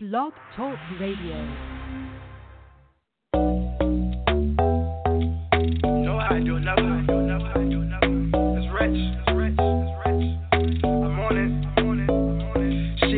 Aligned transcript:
Blog 0.00 0.32
Talk 0.54 0.78
Radio. 1.00 1.34
Know 6.04 6.20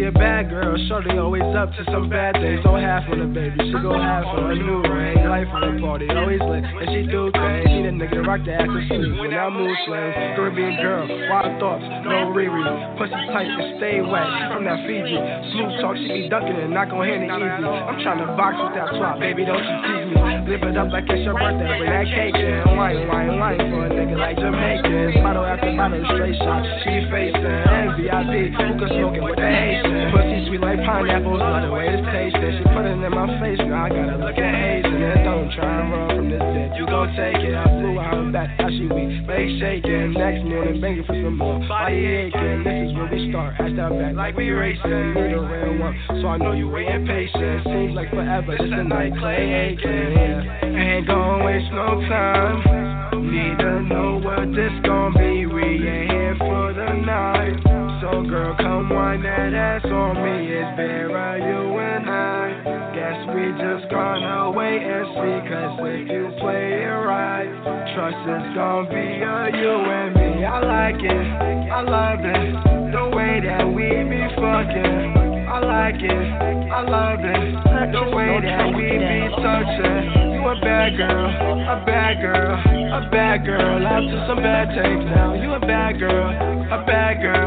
She 0.00 0.06
a 0.06 0.12
bad 0.12 0.48
girl, 0.48 0.80
shorty 0.88 1.12
always 1.20 1.44
up 1.52 1.68
to 1.76 1.84
some 1.92 2.08
bad 2.08 2.32
things. 2.40 2.64
Don't 2.64 2.80
half 2.80 3.04
on 3.12 3.20
the 3.20 3.28
baby, 3.28 3.52
she 3.68 3.76
go 3.84 3.92
half 3.92 4.24
on 4.24 4.48
a 4.48 4.56
new 4.56 4.80
ring. 4.88 5.28
Life 5.28 5.52
on 5.52 5.60
the 5.60 5.76
party, 5.76 6.08
always 6.08 6.40
lit, 6.40 6.64
and 6.64 6.88
she 6.88 7.04
do 7.04 7.28
things. 7.28 7.68
She 7.68 7.84
the 7.84 7.92
nigga 7.92 8.24
rock 8.24 8.40
the 8.48 8.56
ass 8.56 8.64
to 8.64 8.80
sleep 8.88 9.20
when 9.20 9.36
I 9.36 9.52
move 9.52 9.68
slim. 9.84 10.08
Caribbean 10.40 10.80
girl, 10.80 11.04
wild 11.28 11.52
thoughts, 11.60 11.84
no 12.08 12.32
Riri. 12.32 12.64
Pussy 12.96 13.12
tight 13.28 13.44
and 13.44 13.76
stay 13.76 14.00
wet, 14.00 14.24
she 14.24 14.42
from 14.48 14.64
that 14.64 14.80
Fiji. 14.88 15.20
Smooth 15.52 15.84
talk, 15.84 15.92
she 16.00 16.08
be 16.08 16.32
ducking 16.32 16.56
and 16.56 16.72
not 16.72 16.88
gon' 16.88 17.04
hit 17.04 17.20
it 17.20 17.28
easy. 17.28 17.68
I'm 17.68 18.00
tryna 18.00 18.32
box 18.40 18.56
with 18.56 18.72
that 18.80 18.96
swap, 18.96 19.20
baby, 19.20 19.44
don't 19.44 19.60
you 19.60 19.76
tease 19.84 20.16
me. 20.16 20.48
Live 20.48 20.64
it 20.64 20.80
up 20.80 20.88
like 20.88 21.12
it's 21.12 21.28
your 21.28 21.36
birthday, 21.36 21.76
bring 21.76 21.92
that 21.92 22.08
cake 22.08 22.40
in. 22.40 22.72
Wine, 22.72 23.04
wine, 23.04 23.36
wine 23.36 23.60
for 23.68 23.84
a 23.84 23.92
nigga 23.92 24.16
like 24.16 24.40
Jamaicans. 24.40 25.20
Bottle 25.20 25.44
after 25.44 25.76
bottle, 25.76 26.00
straight 26.16 26.40
shot, 26.40 26.64
she 26.88 27.04
facing. 27.12 28.00
VIP, 28.00 28.56
hookah 28.56 28.88
smoking 28.96 29.28
with 29.28 29.36
the 29.36 29.44
Pussy 30.10 30.46
sweet 30.48 30.60
like 30.60 30.78
pineapples, 30.86 31.40
love 31.40 31.62
the 31.62 31.70
way 31.70 31.88
it's 31.90 32.04
tasting. 32.10 32.58
She 32.58 32.64
put 32.70 32.86
it 32.86 32.98
in 32.98 33.10
my 33.10 33.26
face, 33.40 33.58
now 33.62 33.86
I 33.86 33.88
gotta 33.88 34.16
look 34.18 34.38
at 34.38 34.54
Hazen. 34.54 35.02
And 35.02 35.24
don't 35.24 35.50
try 35.52 35.66
and 35.66 35.90
run 35.90 36.08
from 36.16 36.26
this 36.30 36.44
dick, 36.54 36.70
you 36.78 36.86
gon' 36.86 37.10
take 37.16 37.42
it. 37.42 37.54
I 37.54 37.64
flew 37.64 37.98
out 37.98 38.32
back, 38.32 38.54
how 38.58 38.70
she 38.70 38.86
weak, 38.86 39.26
leg 39.26 39.48
shaking. 39.58 40.14
Next 40.14 40.44
morning, 40.46 40.80
banging 40.80 41.04
for 41.04 41.14
some 41.14 41.36
more, 41.36 41.58
body 41.66 42.30
aching. 42.30 42.64
This 42.64 42.90
is 42.90 42.96
where 42.96 43.08
we 43.10 43.30
start, 43.30 43.54
ass 43.58 43.72
down 43.74 43.98
back 43.98 44.14
like 44.14 44.36
we 44.36 44.50
racing. 44.50 45.14
Need 45.14 45.34
a 45.34 45.42
real 45.42 45.78
one, 45.78 45.94
so 46.22 46.28
I 46.28 46.36
know 46.38 46.52
you 46.52 46.68
waiting 46.68 47.06
patient. 47.06 47.64
Seems 47.64 47.94
like 47.94 48.10
forever, 48.10 48.56
just 48.56 48.72
a 48.72 48.84
night, 48.84 49.12
clay 49.18 49.74
aching. 49.74 50.12
Yeah. 50.14 50.64
Ain't 50.64 51.06
gon' 51.06 51.44
waste 51.44 51.70
no 51.72 52.00
time. 52.08 52.62
Need 53.30 53.58
to 53.58 53.82
know 53.82 54.18
what 54.22 54.50
this 54.54 54.72
wind 59.70 59.92
on 59.92 60.14
me. 60.22 60.50
It's 60.50 60.76
Vera, 60.76 61.38
you 61.38 61.78
and 61.78 62.10
I. 62.10 62.90
Guess 62.94 63.18
we 63.34 63.44
just 63.58 63.90
gonna 63.90 64.50
wait 64.50 64.82
and 64.82 65.06
see. 65.14 65.36
Cause 65.46 65.78
if 65.82 66.10
you 66.10 66.24
play 66.40 66.82
it 66.82 66.98
right, 67.06 67.48
trust 67.94 68.22
is 68.26 68.46
gonna 68.54 68.88
be 68.90 69.06
a 69.22 69.38
you 69.54 69.74
and 69.74 70.14
me. 70.14 70.44
I 70.44 70.58
like 70.60 71.00
it, 71.02 71.26
I 71.70 71.80
love 71.82 72.20
it. 72.20 72.50
The 72.92 73.04
way 73.14 73.40
that 73.44 73.66
we 73.66 73.86
be 74.10 74.22
fucking. 74.34 75.30
I 75.50 75.58
like 75.58 75.98
it, 75.98 76.26
I 76.70 76.80
love 76.86 77.20
it. 77.22 77.92
The 77.92 78.04
way 78.14 78.38
that 78.42 78.66
we 78.70 78.86
be 78.86 79.18
touching. 79.42 80.30
You 80.34 80.46
a 80.46 80.54
bad 80.62 80.96
girl, 80.96 81.26
a 81.26 81.84
bad 81.84 82.22
girl, 82.22 82.54
a 82.54 83.10
bad 83.10 83.44
girl. 83.44 83.86
Out 83.86 84.00
to 84.00 84.26
some 84.28 84.38
bad 84.38 84.68
takes 84.70 85.04
now. 85.10 85.34
You 85.34 85.52
a 85.54 85.60
bad 85.60 85.98
girl, 85.98 86.30
a 86.30 86.84
bad 86.86 87.20
girl, 87.20 87.39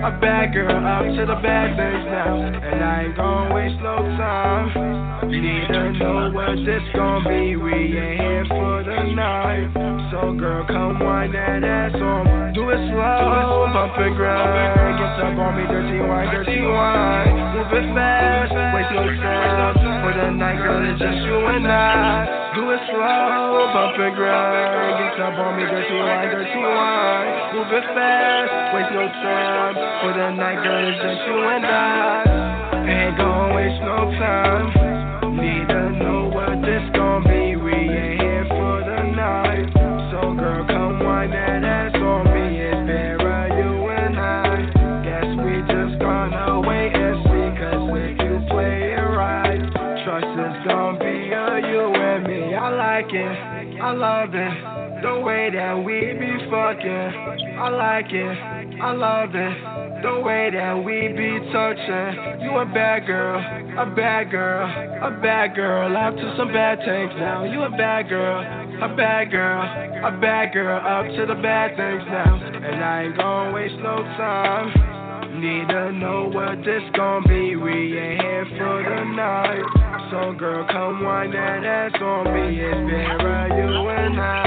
a 0.00 0.12
bad 0.16 0.52
girl. 0.52 0.72
Up 0.72 1.04
to 1.04 1.22
the 1.28 1.38
bad 1.44 1.76
things 1.76 2.04
now. 2.08 2.40
And 2.40 2.80
I 2.80 3.04
ain't 3.04 3.16
gonna 3.16 3.54
waste 3.54 3.80
no 3.84 4.00
time. 4.16 5.28
Need 5.28 5.68
to 5.68 5.92
know 6.00 6.32
what 6.32 6.56
this 6.64 6.82
gon' 6.96 7.24
be. 7.24 7.56
We 7.56 7.72
ain't 7.72 8.20
here 8.20 8.46
for 8.48 8.82
the 8.82 9.12
night. 9.12 9.68
So 10.10 10.32
girl, 10.32 10.66
come 10.66 10.98
wind 11.00 11.34
that 11.34 11.64
ass 11.64 11.94
on. 11.94 12.52
Do 12.54 12.68
it 12.70 12.80
slow, 12.90 13.68
bump 13.72 13.94
and 14.00 14.16
grind. 14.16 14.98
Get 14.98 15.20
up 15.20 15.38
on 15.38 15.52
me, 15.56 15.64
dirty 15.68 16.00
wine, 16.00 16.28
dirty 16.34 16.60
wine. 16.64 17.36
Move 17.54 17.72
it 17.76 17.94
fast, 17.94 18.52
waste 18.74 18.92
no 18.96 19.04
time. 19.20 19.76
For 20.02 20.12
the 20.16 20.30
night, 20.32 20.58
girl, 20.58 20.80
it's 20.90 20.98
just 20.98 21.18
you 21.28 21.36
and 21.46 21.68
I. 21.68 22.52
Do 22.56 22.70
it 22.72 22.80
slow, 22.88 23.70
bump 23.72 24.00
and 24.00 24.16
grind. 24.16 24.79
Up 25.20 25.36
on 25.36 25.52
me, 25.60 25.64
dirty 25.68 25.94
wine, 26.00 26.32
dirty 26.32 26.56
wine. 26.56 27.52
Move 27.52 27.68
it 27.76 27.84
fast, 27.92 28.72
waste 28.72 28.88
no 28.96 29.04
time. 29.20 29.74
For 30.00 30.16
the 30.16 30.32
night, 30.32 30.64
girl, 30.64 30.80
it's 30.80 30.96
just 30.96 31.20
you 31.28 31.36
and 31.44 31.66
I. 31.66 32.24
Ain't 32.88 33.18
gon' 33.18 33.54
waste 33.54 33.84
no 33.84 34.08
time. 34.16 35.36
Need 35.36 35.68
to 35.68 35.92
know 36.00 36.32
what 36.32 36.64
this 36.64 36.80
gon' 36.96 37.20
be. 37.28 37.52
We 37.52 37.68
ain't 37.68 38.16
here 38.16 38.46
for 38.48 38.80
the 38.80 39.12
night. 39.12 39.68
So 40.08 40.32
girl, 40.32 40.64
come 40.64 41.04
wind 41.04 41.34
that 41.34 41.68
ass 41.68 42.00
on 42.00 42.24
me. 42.32 42.56
It's 42.56 42.80
Vera, 42.88 43.52
you 43.60 43.92
and 43.92 44.16
I. 44.16 44.56
Guess 45.04 45.36
we 45.36 45.60
just 45.68 46.00
gonna 46.00 46.64
wait 46.64 46.96
and 46.96 47.20
see. 47.28 47.60
Cause 47.60 47.92
if 47.92 48.16
you 48.24 48.40
play 48.48 48.96
it 48.96 49.04
right, 49.04 49.60
trust 50.00 50.32
is 50.32 50.56
gonna 50.64 50.96
be 50.96 51.28
a 51.28 51.60
you 51.68 51.92
and 51.92 52.24
me. 52.24 52.56
I 52.56 52.72
like 52.72 53.12
it, 53.12 53.80
I 53.84 53.92
love 53.92 54.32
it. 54.32 54.79
The 55.02 55.18
way 55.20 55.48
that 55.48 55.74
we 55.82 56.12
be 56.12 56.32
fucking. 56.52 57.56
I 57.56 57.68
like 57.68 58.12
it, 58.12 58.36
I 58.82 58.92
love 58.92 59.30
it. 59.34 60.02
The 60.02 60.20
way 60.20 60.50
that 60.52 60.76
we 60.84 61.08
be 61.16 61.40
touching. 61.52 62.44
You 62.44 62.58
a 62.60 62.66
bad 62.66 63.06
girl, 63.06 63.40
a 63.80 63.86
bad 63.96 64.30
girl, 64.30 64.64
a 64.68 65.10
bad 65.22 65.54
girl. 65.54 65.96
Out 65.96 66.16
to 66.16 66.34
some 66.36 66.52
bad 66.52 66.78
things 66.84 67.12
now. 67.16 67.44
You 67.44 67.62
a 67.62 67.70
bad 67.70 68.08
girl, 68.10 68.40
a 68.40 68.94
bad 68.94 69.30
girl, 69.30 69.62
a 70.04 70.20
bad 70.20 70.52
girl. 70.52 70.76
Up 70.76 71.06
to 71.16 71.26
the 71.26 71.40
bad 71.40 71.76
things 71.76 72.04
now. 72.04 72.36
And 72.36 72.84
I 72.84 73.04
ain't 73.04 73.16
gonna 73.16 73.54
waste 73.54 73.80
no 73.80 74.04
time. 74.20 75.00
Need 75.40 75.68
to 75.68 75.92
know 75.92 76.28
what 76.28 76.60
this 76.64 76.82
gon' 76.94 77.24
be. 77.24 77.56
We 77.56 77.96
ain't 77.96 78.20
here 78.20 78.46
for 78.58 78.84
the 78.84 79.04
night. 79.16 79.64
So 80.10 80.32
girl, 80.36 80.66
come 80.68 81.04
wind 81.04 81.32
that 81.32 81.64
ass 81.64 82.02
on 82.02 82.24
me. 82.34 82.60
It's 82.60 82.74
Vera, 82.90 83.48
you 83.48 83.88
and 83.88 84.20
I. 84.20 84.39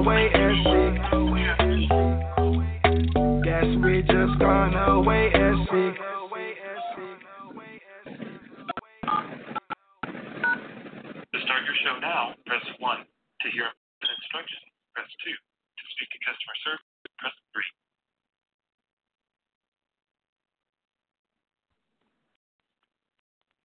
Wait 0.00 0.32
and 0.32 0.56
see. 0.64 0.90
To 11.32 11.38
start 11.44 11.62
your 11.64 11.76
show 11.84 12.00
now, 12.00 12.32
press 12.46 12.64
1. 12.80 12.98
To 12.98 13.46
hear 13.52 13.68
an 13.68 14.08
instruction, 14.08 14.60
press 14.96 15.08
2. 15.24 15.30
To 15.30 15.84
speak 15.92 16.08
to 16.10 16.18
customer 16.24 16.56
service, 16.64 16.86
press 17.20 17.36
3. 17.52 17.69